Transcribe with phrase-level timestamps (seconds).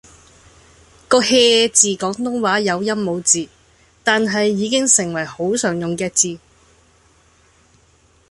[1.07, 3.47] 個 hea 字廣東話有音無字，
[4.03, 6.39] 但係已經成為好常用嘅字